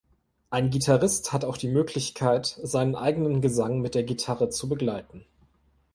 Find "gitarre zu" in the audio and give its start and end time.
4.01-4.67